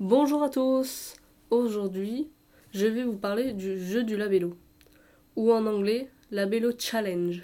Bonjour 0.00 0.42
à 0.42 0.48
tous 0.48 1.12
Aujourd'hui, 1.50 2.30
je 2.72 2.86
vais 2.86 3.04
vous 3.04 3.18
parler 3.18 3.52
du 3.52 3.78
jeu 3.78 4.02
du 4.02 4.16
labello, 4.16 4.56
ou 5.36 5.52
en 5.52 5.66
anglais, 5.66 6.08
labello 6.30 6.72
challenge. 6.78 7.42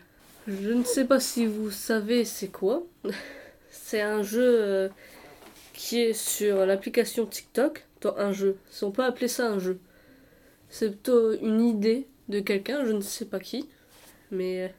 Je 0.49 0.73
ne 0.73 0.83
sais 0.83 1.05
pas 1.05 1.21
si 1.21 1.45
vous 1.45 1.71
savez 1.71 2.25
c'est 2.25 2.49
quoi. 2.49 2.87
C'est 3.69 4.01
un 4.01 4.23
jeu 4.23 4.41
euh, 4.43 4.89
qui 5.75 6.01
est 6.01 6.15
sur 6.15 6.65
l'application 6.65 7.27
TikTok. 7.27 7.85
Un 8.17 8.33
jeu, 8.33 8.57
si 8.71 8.85
on 8.85 8.91
peut 8.91 9.05
appeler 9.05 9.29
ça 9.29 9.51
un 9.51 9.59
jeu. 9.59 9.79
C'est 10.71 10.89
plutôt 10.89 11.35
une 11.35 11.61
idée 11.61 12.09
de 12.31 12.41
quelqu'un, 12.41 12.87
je 12.87 12.93
ne 12.93 13.03
sais 13.03 13.27
pas 13.27 13.39
qui, 13.39 13.69
mais 14.31 14.73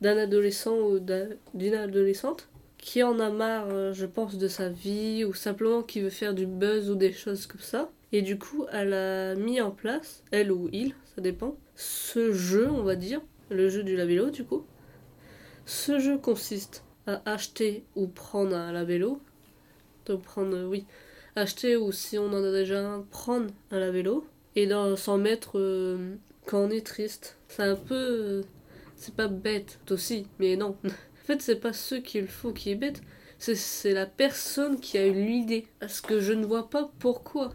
d'un 0.00 0.18
adolescent 0.18 0.76
ou 0.76 1.00
d'une 1.00 1.74
adolescente 1.74 2.48
qui 2.78 3.02
en 3.02 3.18
a 3.20 3.30
marre, 3.30 3.68
euh, 3.68 3.92
je 3.92 4.06
pense, 4.06 4.38
de 4.38 4.48
sa 4.48 4.68
vie 4.68 5.24
ou 5.24 5.34
simplement 5.34 5.82
qui 5.82 6.00
veut 6.00 6.10
faire 6.10 6.34
du 6.34 6.46
buzz 6.46 6.90
ou 6.90 6.94
des 6.94 7.12
choses 7.12 7.46
comme 7.46 7.60
ça. 7.60 7.90
Et 8.12 8.22
du 8.22 8.38
coup, 8.38 8.66
elle 8.72 8.94
a 8.94 9.34
mis 9.34 9.60
en 9.60 9.70
place, 9.70 10.22
elle 10.30 10.50
ou 10.50 10.70
il, 10.72 10.94
ça 11.14 11.20
dépend, 11.20 11.56
ce 11.76 12.32
jeu, 12.32 12.68
on 12.70 12.82
va 12.82 12.96
dire, 12.96 13.20
le 13.50 13.68
jeu 13.68 13.82
du 13.82 13.96
labello 13.96 14.30
du 14.30 14.44
coup. 14.44 14.64
Ce 15.66 15.98
jeu 15.98 16.16
consiste 16.16 16.84
à 17.06 17.20
acheter 17.26 17.84
ou 17.96 18.06
prendre 18.06 18.56
un 18.56 18.72
labello. 18.72 19.20
Donc 20.06 20.22
prendre, 20.22 20.56
euh, 20.56 20.66
oui, 20.66 20.86
acheter 21.36 21.76
ou 21.76 21.92
si 21.92 22.16
on 22.16 22.28
en 22.28 22.42
a 22.42 22.50
déjà 22.50 22.80
un, 22.80 23.02
prendre 23.02 23.50
un 23.70 23.78
labello. 23.78 24.24
Et 24.56 24.68
s'en 24.96 25.18
mettre 25.18 25.58
euh, 25.58 26.16
quand 26.46 26.58
on 26.58 26.70
est 26.70 26.84
triste. 26.84 27.36
C'est 27.46 27.62
un 27.62 27.76
peu... 27.76 28.42
c'est 28.96 29.14
pas 29.14 29.28
bête 29.28 29.78
aussi, 29.90 30.26
mais 30.40 30.56
non. 30.56 30.76
fait, 31.28 31.42
c'est 31.42 31.56
pas 31.60 31.72
ce 31.72 31.94
qu'il 31.94 32.26
faut 32.26 32.52
qui 32.52 32.70
est 32.70 32.74
bête. 32.74 33.02
C'est 33.38 33.92
la 33.92 34.06
personne 34.06 34.80
qui 34.80 34.98
a 34.98 35.06
eu 35.06 35.12
l'idée. 35.12 35.66
Parce 35.78 36.00
que 36.00 36.20
je 36.20 36.32
ne 36.32 36.44
vois 36.44 36.70
pas 36.70 36.90
pourquoi 36.98 37.54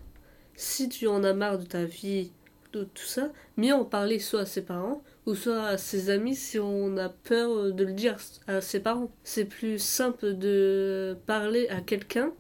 si 0.56 0.88
tu 0.88 1.08
en 1.08 1.24
as 1.24 1.34
marre 1.34 1.58
de 1.60 1.66
ta 1.66 1.84
vie, 1.84 2.32
de 2.72 2.84
tout 2.84 3.06
ça, 3.06 3.32
mieux 3.58 3.74
en 3.74 3.86
parler 3.86 4.20
soit 4.20 4.42
à 4.42 4.46
ses 4.46 4.62
parents 4.64 5.04
ou 5.26 5.36
soit 5.36 5.66
à 5.66 5.78
ses 5.78 6.10
amis 6.10 6.36
si 6.36 6.60
on 6.60 6.98
a 6.98 7.10
peur 7.10 7.72
de 7.72 7.84
le 7.84 7.94
dire 7.94 8.18
à 8.48 8.62
ses 8.62 8.80
parents. 8.80 9.12
C'est 9.24 9.46
plus 9.46 9.80
simple 9.80 10.38
de 10.38 11.18
parler 11.26 11.68
à 11.70 11.82
quelqu'un 11.82 12.32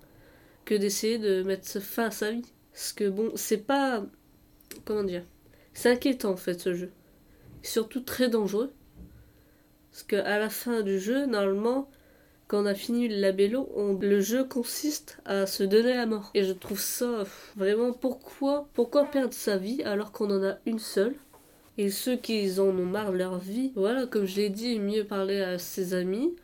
que 0.66 0.75
d'essayer 0.75 1.17
de 1.17 1.44
mettre 1.44 1.79
fin 1.79 2.05
à 2.05 2.11
sa 2.11 2.31
vie. 2.31 2.45
Parce 2.72 2.94
que 2.94 3.09
bon, 3.09 3.31
c'est 3.35 3.66
pas. 3.66 4.05
Comment 4.85 5.03
dire 5.03 5.23
C'est 5.73 5.91
inquiétant 5.91 6.31
en 6.31 6.38
fait 6.38 6.59
ce 6.59 6.73
jeu. 6.73 6.91
Surtout 7.61 8.02
très 8.02 8.29
dangereux. 8.29 8.73
Parce 9.94 10.02
qu'à 10.02 10.39
la 10.39 10.49
fin 10.49 10.81
du 10.81 10.99
jeu, 10.99 11.27
normalement, 11.27 11.88
quand 12.47 12.63
on 12.63 12.66
a 12.66 12.73
fini 12.73 13.08
le 13.08 13.17
labello, 13.17 13.69
le 14.02 14.22
jeu 14.22 14.44
consiste 14.44 15.19
à 15.23 15.45
se 15.45 15.61
donner 15.61 15.94
la 15.94 16.08
mort. 16.08 16.31
Et 16.33 16.44
je 16.44 16.52
trouve 16.52 16.80
ça 16.80 17.25
vraiment 17.55 17.94
pourquoi 17.94 18.67
pourquoi 18.73 19.05
perdre 19.05 19.35
sa 19.35 19.58
vie 19.58 19.83
alors 19.83 20.11
qu'on 20.11 20.31
en 20.31 20.44
a 20.44 20.58
une 20.66 20.80
seule? 20.80 21.13
Et 21.77 21.91
ceux 21.91 22.16
qui 22.16 22.59
en 22.59 22.69
ont 22.69 22.85
marre 22.85 23.11
leur 23.11 23.38
vie, 23.38 23.72
voilà, 23.75 24.08
comme 24.08 24.25
je 24.25 24.38
l'ai 24.38 24.50
dit, 24.50 24.80
mieux 24.80 25.03
parler 25.03 25.41
à 25.41 25.59
ses 25.59 25.94
amis 25.94 26.35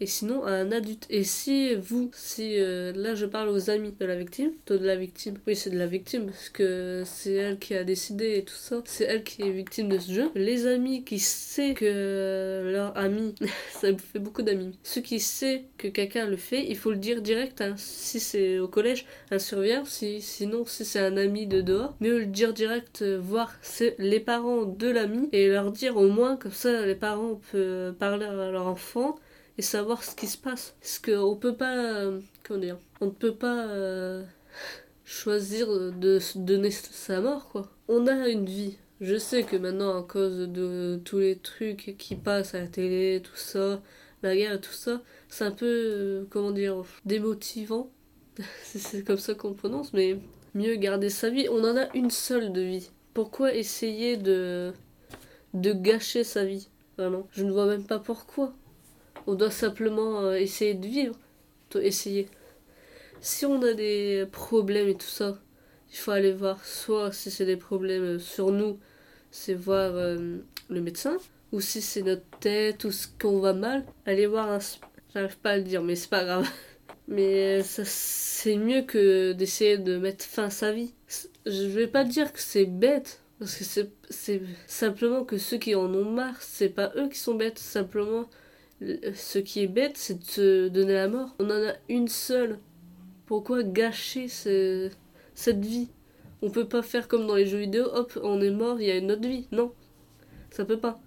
et 0.00 0.06
sinon 0.06 0.44
à 0.44 0.52
un 0.52 0.72
adulte. 0.72 1.06
Et 1.10 1.24
si 1.24 1.74
vous, 1.74 2.10
si 2.14 2.58
euh, 2.58 2.92
là 2.94 3.14
je 3.14 3.26
parle 3.26 3.48
aux 3.48 3.70
amis 3.70 3.94
de 3.98 4.04
la 4.04 4.16
victime, 4.16 4.52
de 4.66 4.76
la 4.76 4.96
victime, 4.96 5.34
oui 5.46 5.56
c'est 5.56 5.70
de 5.70 5.78
la 5.78 5.86
victime 5.86 6.26
parce 6.26 6.48
que 6.48 7.02
c'est 7.04 7.32
elle 7.32 7.58
qui 7.58 7.74
a 7.74 7.84
décidé 7.84 8.36
et 8.36 8.44
tout 8.44 8.54
ça, 8.54 8.82
c'est 8.84 9.04
elle 9.04 9.24
qui 9.24 9.42
est 9.42 9.50
victime 9.50 9.88
de 9.88 9.98
ce 9.98 10.12
jeu. 10.12 10.30
Les 10.34 10.66
amis 10.66 11.04
qui 11.04 11.18
savent 11.18 11.74
que 11.74 12.70
leur 12.72 12.96
ami, 12.96 13.34
ça 13.72 13.88
fait 13.96 14.18
beaucoup 14.18 14.42
d'amis, 14.42 14.78
ceux 14.82 15.00
qui 15.00 15.20
savent 15.20 15.60
que 15.78 15.88
quelqu'un 15.88 16.26
le 16.26 16.36
fait, 16.36 16.66
il 16.68 16.76
faut 16.76 16.90
le 16.90 16.98
dire 16.98 17.22
direct. 17.22 17.60
Hein. 17.60 17.74
Si 17.76 18.20
c'est 18.20 18.58
au 18.58 18.68
collège, 18.68 19.06
un 19.30 19.38
surveillant, 19.38 19.84
si, 19.84 20.20
sinon 20.20 20.64
si 20.66 20.84
c'est 20.84 21.00
un 21.00 21.16
ami 21.16 21.46
de 21.46 21.60
dehors, 21.60 21.96
mieux 22.00 22.18
le 22.18 22.26
dire 22.26 22.52
direct, 22.52 23.02
euh, 23.02 23.18
voir 23.20 23.52
les 23.98 24.20
parents 24.20 24.64
de 24.64 24.88
l'ami 24.88 25.28
et 25.32 25.48
leur 25.48 25.72
dire 25.72 25.96
au 25.96 26.08
moins 26.08 26.36
comme 26.36 26.52
ça 26.52 26.84
les 26.84 26.94
parents 26.94 27.40
peuvent 27.52 27.94
parler 27.94 28.26
à 28.26 28.50
leur 28.50 28.66
enfant 28.66 29.16
et 29.58 29.62
savoir 29.62 30.04
ce 30.04 30.14
qui 30.14 30.26
se 30.26 30.38
passe. 30.38 30.74
Parce 30.80 30.98
qu'on 30.98 31.36
peut 31.36 31.56
pas. 31.56 31.76
Euh, 31.76 32.20
comment 32.44 32.60
dire 32.60 32.78
On 33.00 33.06
ne 33.06 33.10
peut 33.10 33.34
pas 33.34 33.66
euh, 33.68 34.22
choisir 35.04 35.68
de 35.68 36.18
donner 36.36 36.70
sa 36.70 37.20
mort, 37.20 37.48
quoi. 37.48 37.70
On 37.88 38.06
a 38.06 38.28
une 38.28 38.46
vie. 38.46 38.76
Je 39.00 39.18
sais 39.18 39.42
que 39.42 39.56
maintenant, 39.56 39.98
à 39.98 40.02
cause 40.02 40.48
de 40.48 41.00
tous 41.04 41.18
les 41.18 41.36
trucs 41.36 41.96
qui 41.98 42.16
passent 42.16 42.54
à 42.54 42.60
la 42.60 42.66
télé, 42.66 43.20
tout 43.22 43.36
ça, 43.36 43.82
la 44.22 44.34
guerre 44.34 44.60
tout 44.60 44.72
ça, 44.72 45.02
c'est 45.28 45.44
un 45.44 45.50
peu, 45.50 45.66
euh, 45.66 46.24
comment 46.30 46.50
dire, 46.50 46.82
démotivant. 47.04 47.90
c'est 48.62 49.04
comme 49.04 49.18
ça 49.18 49.34
qu'on 49.34 49.54
prononce, 49.54 49.92
mais 49.92 50.18
mieux 50.54 50.76
garder 50.76 51.10
sa 51.10 51.30
vie. 51.30 51.48
On 51.50 51.62
en 51.64 51.76
a 51.76 51.94
une 51.94 52.10
seule 52.10 52.52
de 52.52 52.62
vie. 52.62 52.90
Pourquoi 53.14 53.54
essayer 53.54 54.16
de, 54.16 54.72
de 55.54 55.72
gâcher 55.72 56.24
sa 56.24 56.44
vie 56.44 56.68
Vraiment? 56.98 57.26
Je 57.32 57.44
ne 57.44 57.52
vois 57.52 57.66
même 57.66 57.84
pas 57.84 57.98
pourquoi. 57.98 58.54
On 59.26 59.34
doit 59.34 59.50
simplement 59.50 60.20
euh, 60.20 60.34
essayer 60.34 60.74
de 60.74 60.86
vivre. 60.86 61.16
Essayer. 61.74 62.28
Si 63.20 63.44
on 63.44 63.60
a 63.60 63.74
des 63.74 64.24
problèmes 64.32 64.88
et 64.88 64.94
tout 64.94 65.06
ça, 65.06 65.38
il 65.92 65.96
faut 65.96 66.10
aller 66.10 66.32
voir 66.32 66.64
soit 66.64 67.12
si 67.12 67.30
c'est 67.30 67.44
des 67.44 67.56
problèmes 67.56 68.18
sur 68.18 68.50
nous, 68.50 68.78
c'est 69.30 69.54
voir 69.54 69.94
euh, 69.94 70.38
le 70.70 70.80
médecin, 70.80 71.18
ou 71.52 71.60
si 71.60 71.82
c'est 71.82 72.02
notre 72.02 72.24
tête 72.40 72.84
ou 72.84 72.90
ce 72.90 73.06
qu'on 73.20 73.40
va 73.40 73.52
mal, 73.52 73.84
aller 74.06 74.26
voir 74.26 74.50
un... 74.50 74.58
J'arrive 75.12 75.36
pas 75.38 75.50
à 75.50 75.56
le 75.58 75.64
dire, 75.64 75.82
mais 75.82 75.96
c'est 75.96 76.10
pas 76.10 76.24
grave. 76.24 76.48
Mais 77.08 77.62
ça, 77.62 77.82
c'est 77.84 78.56
mieux 78.56 78.82
que 78.82 79.32
d'essayer 79.32 79.78
de 79.78 79.96
mettre 79.96 80.24
fin 80.24 80.46
à 80.46 80.50
sa 80.50 80.72
vie. 80.72 80.92
Je 81.46 81.66
vais 81.66 81.86
pas 81.86 82.02
dire 82.02 82.32
que 82.32 82.40
c'est 82.40 82.64
bête, 82.66 83.20
parce 83.38 83.54
que 83.54 83.88
c'est 84.10 84.42
simplement 84.66 85.24
que 85.24 85.38
ceux 85.38 85.58
qui 85.58 85.76
en 85.76 85.94
ont 85.94 86.10
marre, 86.10 86.40
c'est 86.40 86.68
pas 86.68 86.92
eux 86.96 87.08
qui 87.08 87.18
sont 87.18 87.36
bêtes, 87.36 87.60
simplement 87.60 88.28
ce 88.80 89.38
qui 89.38 89.62
est 89.62 89.68
bête, 89.68 89.96
c'est 89.96 90.18
de 90.18 90.24
se 90.24 90.68
donner 90.68 90.94
la 90.94 91.08
mort. 91.08 91.34
On 91.38 91.46
en 91.46 91.68
a 91.68 91.74
une 91.88 92.08
seule. 92.08 92.58
Pourquoi 93.26 93.62
gâcher 93.62 94.28
cette 94.28 95.64
vie? 95.64 95.88
On 96.42 96.50
peut 96.50 96.68
pas 96.68 96.82
faire 96.82 97.08
comme 97.08 97.26
dans 97.26 97.34
les 97.34 97.46
jeux 97.46 97.58
vidéo, 97.58 97.86
hop, 97.92 98.18
on 98.22 98.40
est 98.40 98.50
mort, 98.50 98.80
il 98.80 98.86
y 98.86 98.90
a 98.90 98.96
une 98.96 99.10
autre 99.10 99.26
vie. 99.26 99.48
Non, 99.52 99.72
ça 100.50 100.64
peut 100.64 100.78
pas. 100.78 101.00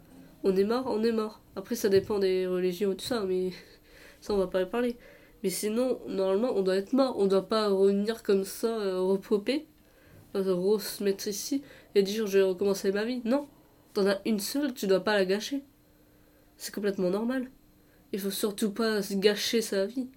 On 0.44 0.56
est 0.56 0.64
mort, 0.64 0.86
on 0.88 1.04
est 1.04 1.12
mort. 1.12 1.42
Après, 1.56 1.76
ça 1.76 1.90
dépend 1.90 2.20
des 2.20 2.48
religions 2.48 2.92
et 2.94 2.96
tout 2.96 3.06
ça, 3.06 3.24
mais 3.28 3.52
ça, 4.22 4.34
on 4.34 4.38
va 4.38 4.48
pas 4.48 4.62
y 4.62 4.66
parler. 4.66 4.98
Mais 5.44 5.50
sinon, 5.50 6.00
normalement, 6.08 6.52
on 6.56 6.62
doit 6.62 6.76
être 6.76 6.94
mort. 6.94 7.16
On 7.18 7.28
doit 7.28 7.48
pas 7.48 7.70
revenir 7.70 8.24
comme 8.24 8.44
ça, 8.44 8.68
euh, 8.68 9.00
repoper, 9.00 9.68
euh, 10.36 10.80
se 10.80 11.04
mettre 11.04 11.28
ici 11.28 11.64
et 11.96 12.04
dire 12.04 12.28
je 12.28 12.40
vais 12.40 12.44
recommencer 12.44 12.92
ma 12.92 13.06
vie. 13.06 13.22
Non, 13.26 13.48
t'en 13.94 14.08
as 14.08 14.20
une 14.26 14.40
seule, 14.40 14.74
tu 14.74 14.88
dois 14.88 15.02
pas 15.02 15.16
la 15.16 15.26
gâcher. 15.26 15.64
C'est 16.58 16.74
complètement 16.74 17.10
normal. 17.10 17.50
Il 18.12 18.20
faut 18.20 18.32
surtout 18.32 18.72
pas 18.72 19.02
se 19.02 19.14
gâcher 19.14 19.62
sa 19.62 19.86
vie. 19.86 20.08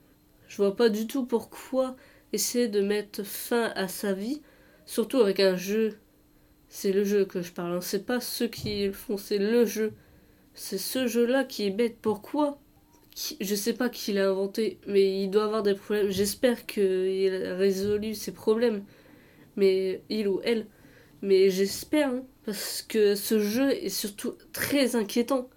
Je 0.49 0.57
vois 0.57 0.77
pas 0.77 0.89
du 0.89 1.07
tout 1.07 1.25
pourquoi 1.25 1.97
essayer 2.33 2.69
de 2.69 2.81
mettre 2.81 3.23
fin 3.23 3.73
à 3.75 3.89
sa 3.89 4.13
vie, 4.13 4.43
surtout 4.87 5.21
avec 5.21 5.41
un 5.41 5.57
jeu. 5.57 5.99
C'est 6.69 6.93
le 6.93 7.05
jeu 7.05 7.27
que 7.27 7.43
je 7.43 7.53
parle, 7.53 7.77
hein. 7.77 7.81
c'est 7.83 8.07
pas 8.07 8.21
ceux 8.21 8.49
qui 8.49 8.87
le 8.87 8.93
font, 8.93 9.19
c'est 9.19 9.39
le 9.39 9.67
jeu. 9.67 9.93
C'est 10.55 10.79
ce 10.79 11.07
jeu-là 11.07 11.45
qui 11.45 11.67
est 11.67 11.71
bête. 11.71 11.99
Pourquoi? 12.01 12.59
Je 13.41 13.55
sais 13.55 13.75
pas 13.75 13.91
qui 13.91 14.13
l'a 14.15 14.31
inventé, 14.31 14.79
mais 14.87 15.23
il 15.23 15.31
doit 15.31 15.45
avoir 15.45 15.63
des 15.63 15.75
problèmes. 15.75 16.11
J'espère 16.11 16.65
qu'il 16.67 17.35
a 17.35 17.57
résolu 17.57 18.15
ses 18.15 18.33
problèmes. 18.33 18.85
Mais 19.57 20.03
il 20.09 20.29
ou 20.29 20.41
elle. 20.45 20.67
Mais 21.21 21.51
j'espère, 21.51 22.09
hein, 22.11 22.25
parce 22.47 22.83
que 22.83 23.15
ce 23.15 23.39
jeu 23.39 23.71
est 23.71 23.91
surtout 23.91 24.35
très 24.53 24.97
inquiétant 24.97 25.49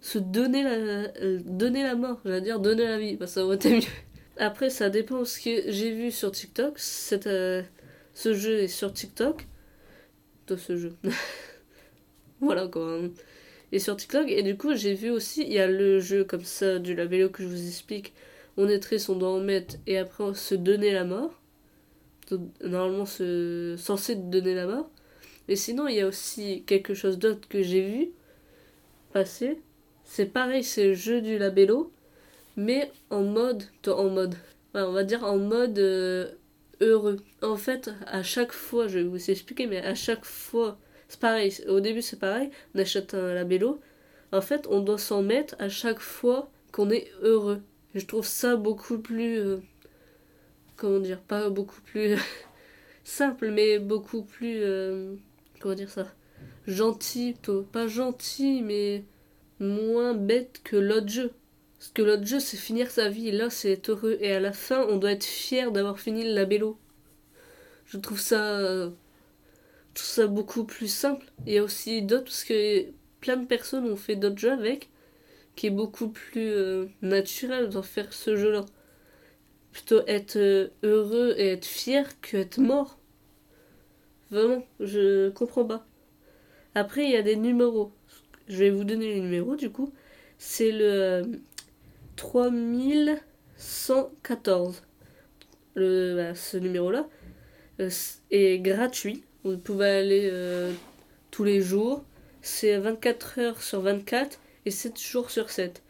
se 0.00 0.18
donner 0.18 0.62
la, 0.62 0.70
euh, 0.70 1.40
donner 1.44 1.82
la 1.82 1.94
mort, 1.94 2.20
j'allais 2.24 2.40
dire 2.40 2.60
donner 2.60 2.84
la 2.84 2.98
vie, 2.98 3.16
bah, 3.16 3.26
ça 3.26 3.44
aurait 3.44 3.56
été 3.56 3.76
mieux. 3.76 3.82
Après, 4.38 4.70
ça 4.70 4.88
dépend 4.88 5.24
ce 5.24 5.40
que 5.40 5.70
j'ai 5.70 5.92
vu 5.92 6.12
sur 6.12 6.30
TikTok. 6.30 6.78
Euh, 7.26 7.62
ce 8.14 8.34
jeu 8.34 8.60
est 8.60 8.68
sur 8.68 8.92
TikTok. 8.92 9.46
De 10.46 10.56
ce 10.56 10.76
jeu. 10.76 10.94
voilà 12.40 12.68
quoi. 12.68 13.00
Et 13.72 13.78
sur 13.80 13.96
TikTok, 13.96 14.28
et 14.28 14.42
du 14.42 14.56
coup, 14.56 14.74
j'ai 14.74 14.94
vu 14.94 15.10
aussi, 15.10 15.42
il 15.42 15.52
y 15.52 15.58
a 15.58 15.66
le 15.66 16.00
jeu 16.00 16.24
comme 16.24 16.44
ça 16.44 16.78
du 16.78 16.94
labello 16.94 17.28
que 17.28 17.42
je 17.42 17.48
vous 17.48 17.66
explique. 17.66 18.14
On 18.56 18.68
est 18.68 18.78
triste, 18.78 19.10
on 19.10 19.16
doit 19.16 19.30
en 19.30 19.40
mettre, 19.40 19.76
et 19.86 19.98
après 19.98 20.24
on 20.24 20.34
se 20.34 20.54
donner 20.54 20.92
la 20.92 21.04
mort. 21.04 21.42
Normalement, 22.62 23.06
se, 23.06 23.74
censé 23.78 24.14
donner 24.14 24.54
la 24.54 24.66
mort. 24.66 24.90
Mais 25.48 25.56
sinon, 25.56 25.88
il 25.88 25.96
y 25.96 26.00
a 26.00 26.06
aussi 26.06 26.62
quelque 26.66 26.94
chose 26.94 27.18
d'autre 27.18 27.48
que 27.48 27.62
j'ai 27.62 27.82
vu 27.82 28.10
passer 29.12 29.58
c'est 30.08 30.26
pareil, 30.26 30.64
c'est 30.64 30.86
le 30.88 30.94
jeu 30.94 31.20
du 31.20 31.36
labello, 31.38 31.92
mais 32.56 32.90
en 33.10 33.22
mode, 33.22 33.64
en 33.86 34.08
mode, 34.08 34.34
on 34.74 34.90
va 34.92 35.04
dire 35.04 35.22
en 35.22 35.36
mode 35.36 35.78
euh, 35.78 36.32
heureux. 36.80 37.18
En 37.42 37.56
fait, 37.56 37.90
à 38.06 38.22
chaque 38.22 38.52
fois, 38.52 38.88
je 38.88 38.98
vais 39.00 39.04
vous 39.04 39.30
expliquer, 39.30 39.66
mais 39.66 39.78
à 39.78 39.94
chaque 39.94 40.24
fois, 40.24 40.78
c'est 41.08 41.20
pareil. 41.20 41.52
Au 41.68 41.80
début, 41.80 42.00
c'est 42.02 42.18
pareil, 42.18 42.50
on 42.74 42.78
achète 42.80 43.12
un 43.14 43.34
labello. 43.34 43.80
En 44.32 44.40
fait, 44.40 44.66
on 44.70 44.80
doit 44.80 44.98
s'en 44.98 45.22
mettre 45.22 45.54
à 45.58 45.68
chaque 45.68 46.00
fois 46.00 46.50
qu'on 46.72 46.90
est 46.90 47.10
heureux. 47.22 47.62
je 47.94 48.04
trouve 48.06 48.26
ça 48.26 48.56
beaucoup 48.56 48.98
plus. 48.98 49.38
Euh, 49.38 49.58
comment 50.76 51.00
dire 51.00 51.20
Pas 51.20 51.50
beaucoup 51.50 51.82
plus. 51.82 52.16
simple, 53.04 53.50
mais 53.50 53.78
beaucoup 53.78 54.22
plus. 54.22 54.62
euh, 54.62 55.16
comment 55.60 55.74
dire 55.74 55.90
ça 55.90 56.06
Gentil, 56.66 57.32
plutôt. 57.34 57.62
Pas 57.62 57.88
gentil, 57.88 58.62
mais 58.62 59.04
moins 59.60 60.14
bête 60.14 60.60
que 60.64 60.76
l'autre 60.76 61.08
jeu. 61.08 61.32
Parce 61.78 61.90
que 61.90 62.02
l'autre 62.02 62.26
jeu, 62.26 62.40
c'est 62.40 62.56
finir 62.56 62.90
sa 62.90 63.08
vie. 63.08 63.30
Là, 63.30 63.50
c'est 63.50 63.72
être 63.72 63.90
heureux. 63.90 64.18
Et 64.20 64.32
à 64.32 64.40
la 64.40 64.52
fin, 64.52 64.84
on 64.88 64.96
doit 64.96 65.12
être 65.12 65.24
fier 65.24 65.70
d'avoir 65.70 66.00
fini 66.00 66.24
le 66.24 66.34
labello. 66.34 66.78
Je 67.86 67.98
trouve 67.98 68.20
ça. 68.20 68.90
trouve 69.94 70.06
ça 70.06 70.26
beaucoup 70.26 70.64
plus 70.64 70.88
simple. 70.88 71.26
Il 71.46 71.52
y 71.54 71.58
a 71.58 71.62
aussi 71.62 72.02
d'autres, 72.02 72.24
parce 72.24 72.44
que 72.44 72.86
plein 73.20 73.36
de 73.36 73.46
personnes 73.46 73.90
ont 73.90 73.96
fait 73.96 74.16
d'autres 74.16 74.38
jeux 74.38 74.52
avec, 74.52 74.90
qui 75.56 75.68
est 75.68 75.70
beaucoup 75.70 76.08
plus 76.08 76.50
euh, 76.50 76.86
naturel 77.02 77.68
d'en 77.68 77.82
faire 77.82 78.12
ce 78.12 78.36
jeu-là. 78.36 78.64
Plutôt 79.72 80.00
être 80.06 80.36
euh, 80.36 80.68
heureux 80.82 81.34
et 81.36 81.48
être 81.52 81.66
fier 81.66 82.20
que 82.20 82.38
être 82.38 82.58
mort. 82.58 82.98
Vraiment, 84.30 84.64
je 84.80 85.30
comprends 85.30 85.64
pas. 85.64 85.86
Après, 86.74 87.04
il 87.04 87.10
y 87.10 87.16
a 87.16 87.22
des 87.22 87.36
numéros. 87.36 87.92
Je 88.48 88.56
vais 88.56 88.70
vous 88.70 88.84
donner 88.84 89.14
les 89.14 89.20
numéros 89.20 89.56
du 89.56 89.70
coup. 89.70 89.92
C'est 90.38 90.72
le 90.72 90.84
euh, 90.84 91.24
3114. 92.16 94.82
Le, 95.74 96.16
bah, 96.16 96.34
ce 96.34 96.56
numéro-là 96.56 97.06
euh, 97.80 97.90
est 98.30 98.58
gratuit. 98.58 99.22
Vous 99.44 99.56
pouvez 99.56 99.88
aller 99.88 100.28
euh, 100.32 100.72
tous 101.30 101.44
les 101.44 101.60
jours. 101.60 102.04
C'est 102.42 102.76
24 102.78 103.38
heures 103.38 103.62
sur 103.62 103.80
24 103.80 104.40
et 104.66 104.70
7 104.70 105.00
jours 105.00 105.30
sur 105.30 105.50
7. 105.50 105.82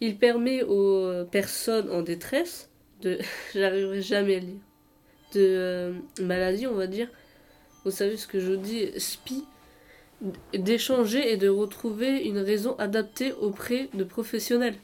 Il 0.00 0.18
permet 0.18 0.62
aux 0.62 1.24
personnes 1.30 1.90
en 1.90 2.02
détresse 2.02 2.70
de. 3.00 3.18
J'arriverai 3.54 4.02
jamais 4.02 4.36
à 4.36 4.40
lire. 4.40 4.60
De 5.34 5.40
euh, 5.40 5.94
maladie, 6.20 6.66
on 6.66 6.74
va 6.74 6.86
dire. 6.86 7.08
Vous 7.84 7.90
savez 7.90 8.16
ce 8.16 8.26
que 8.26 8.38
je 8.38 8.52
dis 8.52 8.88
SPI 8.98 9.44
d'échanger 10.54 11.32
et 11.32 11.36
de 11.36 11.48
retrouver 11.48 12.24
une 12.24 12.38
raison 12.38 12.76
adaptée 12.76 13.32
auprès 13.32 13.88
de 13.94 14.04
professionnels 14.04 14.76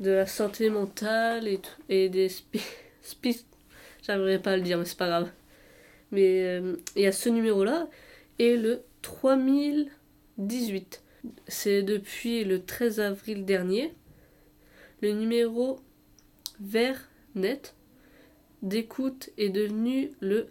de 0.00 0.10
la 0.10 0.26
santé 0.26 0.70
mentale 0.70 1.46
et, 1.48 1.60
et 1.88 2.08
des 2.08 2.28
spi, 2.28 2.60
spi- 3.02 3.44
j'arriverai 4.02 4.38
pas 4.40 4.52
à 4.52 4.56
le 4.56 4.62
dire 4.62 4.78
mais 4.78 4.84
c'est 4.84 4.96
pas 4.98 5.08
grave. 5.08 5.30
Mais 6.12 6.42
euh, 6.44 6.76
il 6.96 7.02
y 7.02 7.06
a 7.06 7.12
ce 7.12 7.28
numéro 7.28 7.64
là 7.64 7.88
et 8.38 8.56
le 8.56 8.82
3018 9.02 11.02
c'est 11.48 11.82
depuis 11.82 12.44
le 12.44 12.62
13 12.64 13.00
avril 13.00 13.44
dernier. 13.44 13.92
Le 15.02 15.12
numéro 15.12 15.80
vert 16.60 17.08
net 17.34 17.74
d'écoute 18.62 19.30
est 19.38 19.48
devenu 19.50 20.10
le 20.20 20.48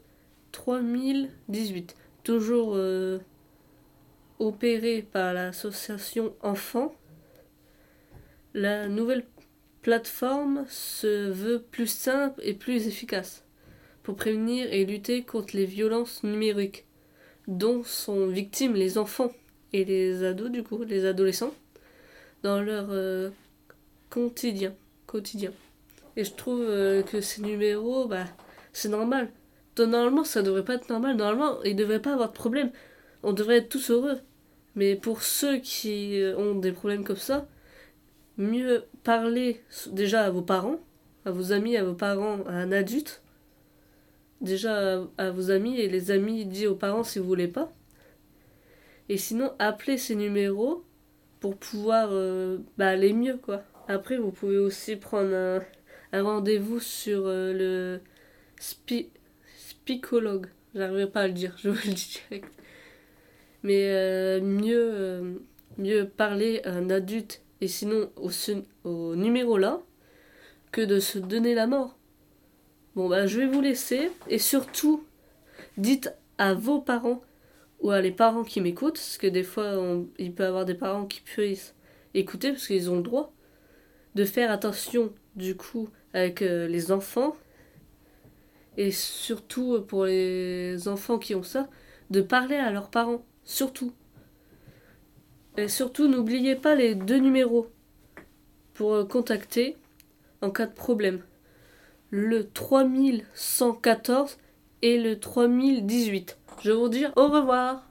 3018 0.51 1.95
toujours 2.23 2.73
euh, 2.75 3.19
opéré 4.39 5.01
par 5.01 5.33
l'association 5.33 6.33
Enfants, 6.41 6.95
la 8.53 8.87
nouvelle 8.87 9.25
plateforme 9.81 10.65
se 10.67 11.29
veut 11.29 11.61
plus 11.61 11.87
simple 11.87 12.41
et 12.43 12.53
plus 12.53 12.87
efficace 12.87 13.45
pour 14.03 14.15
prévenir 14.15 14.71
et 14.73 14.85
lutter 14.85 15.23
contre 15.23 15.55
les 15.55 15.65
violences 15.65 16.23
numériques 16.23 16.85
dont 17.47 17.83
sont 17.83 18.27
victimes 18.27 18.73
les 18.73 18.97
enfants 18.97 19.31
et 19.73 19.85
les 19.85 20.23
ados 20.23 20.49
du 20.49 20.63
coup, 20.63 20.83
les 20.83 21.05
adolescents 21.05 21.53
dans 22.43 22.61
leur 22.61 22.87
euh, 22.89 23.29
quotidien, 24.09 24.73
quotidien. 25.05 25.51
Et 26.15 26.23
je 26.23 26.31
trouve 26.33 26.61
euh, 26.61 27.03
que 27.03 27.21
ces 27.21 27.41
numéros, 27.41 28.07
bah, 28.07 28.25
c'est 28.73 28.89
normal. 28.89 29.29
Normalement, 29.77 30.25
ça 30.25 30.41
devrait 30.41 30.65
pas 30.65 30.75
être 30.75 30.89
normal. 30.89 31.15
Normalement, 31.15 31.63
il 31.63 31.75
devrait 31.75 32.01
pas 32.01 32.13
avoir 32.13 32.29
de 32.29 32.33
problème. 32.33 32.71
On 33.23 33.33
devrait 33.33 33.57
être 33.57 33.69
tous 33.69 33.91
heureux. 33.91 34.19
Mais 34.75 34.95
pour 34.95 35.23
ceux 35.23 35.57
qui 35.57 36.21
ont 36.37 36.55
des 36.55 36.71
problèmes 36.71 37.03
comme 37.03 37.17
ça, 37.17 37.47
mieux 38.37 38.85
parler 39.03 39.61
déjà 39.91 40.23
à 40.23 40.29
vos 40.29 40.41
parents, 40.41 40.79
à 41.25 41.31
vos 41.31 41.51
amis, 41.51 41.75
à 41.75 41.83
vos 41.83 41.93
parents, 41.93 42.39
à 42.47 42.53
un 42.53 42.71
adulte. 42.71 43.21
Déjà 44.41 45.03
à, 45.17 45.31
vos 45.31 45.51
amis 45.51 45.79
et 45.79 45.89
les 45.89 46.11
amis 46.11 46.45
dit 46.45 46.65
aux 46.65 46.75
parents 46.75 47.03
si 47.03 47.19
vous 47.19 47.25
voulez 47.25 47.49
pas. 47.49 47.73
Et 49.09 49.17
sinon, 49.17 49.51
appelez 49.59 49.97
ces 49.97 50.15
numéros 50.15 50.85
pour 51.41 51.57
pouvoir 51.57 52.09
euh, 52.11 52.59
bah, 52.77 52.87
aller 52.87 53.11
mieux 53.11 53.37
quoi. 53.37 53.63
Après, 53.87 54.17
vous 54.17 54.31
pouvez 54.31 54.57
aussi 54.57 54.95
prendre 54.95 55.33
un, 55.33 55.59
un 56.13 56.23
rendez-vous 56.23 56.79
sur 56.79 57.23
euh, 57.25 57.53
le 57.53 58.01
spi, 58.59 59.09
spicologue. 59.57 60.47
J'arriverai 60.73 61.09
pas 61.09 61.21
à 61.21 61.27
le 61.27 61.33
dire, 61.33 61.55
je 61.61 61.69
vous 61.69 61.87
le 61.87 61.93
dis 61.93 62.19
direct 62.29 62.53
mais 63.63 63.85
euh, 63.89 64.41
mieux, 64.41 64.89
euh, 64.93 65.33
mieux 65.77 66.07
parler 66.07 66.61
à 66.65 66.71
un 66.73 66.89
adulte 66.89 67.41
et 67.61 67.67
sinon 67.67 68.09
au, 68.17 68.29
au 68.89 69.15
numéro 69.15 69.57
là 69.57 69.81
que 70.71 70.81
de 70.81 70.99
se 70.99 71.19
donner 71.19 71.55
la 71.55 71.67
mort. 71.67 71.97
Bon 72.95 73.09
bah 73.09 73.27
je 73.27 73.39
vais 73.39 73.47
vous 73.47 73.61
laisser 73.61 74.11
et 74.27 74.39
surtout 74.39 75.03
dites 75.77 76.13
à 76.37 76.53
vos 76.53 76.79
parents 76.81 77.21
ou 77.81 77.91
à 77.91 78.01
les 78.01 78.11
parents 78.11 78.43
qui 78.43 78.61
m'écoutent 78.61 78.95
parce 78.95 79.17
que 79.17 79.27
des 79.27 79.43
fois 79.43 79.77
on- 79.77 80.07
il 80.19 80.33
peut 80.33 80.43
y 80.43 80.47
avoir 80.47 80.65
des 80.65 80.75
parents 80.75 81.05
qui 81.05 81.21
puissent 81.21 81.75
écouter 82.13 82.51
parce 82.51 82.67
qu'ils 82.67 82.89
ont 82.91 82.97
le 82.97 83.03
droit 83.03 83.33
de 84.15 84.25
faire 84.25 84.51
attention 84.51 85.13
du 85.35 85.55
coup 85.55 85.89
avec 86.13 86.41
euh, 86.41 86.67
les 86.67 86.91
enfants 86.91 87.35
et 88.77 88.91
surtout 88.91 89.81
pour 89.87 90.05
les 90.05 90.87
enfants 90.87 91.19
qui 91.19 91.35
ont 91.35 91.43
ça 91.43 91.67
de 92.09 92.21
parler 92.21 92.55
à 92.55 92.71
leurs 92.71 92.89
parents 92.89 93.23
Surtout. 93.49 93.91
Et 95.57 95.67
surtout, 95.67 96.07
n'oubliez 96.07 96.55
pas 96.55 96.75
les 96.75 96.93
deux 96.93 97.17
numéros 97.17 97.67
pour 98.75 98.93
euh, 98.93 99.05
contacter 99.05 99.75
en 100.41 100.51
cas 100.51 100.67
de 100.67 100.71
problème. 100.71 101.23
Le 102.11 102.47
3114 102.47 104.37
et 104.83 105.01
le 105.01 105.19
3018. 105.19 106.37
Je 106.61 106.71
vous 106.71 106.89
dire 106.89 107.11
au 107.15 107.27
revoir. 107.27 107.87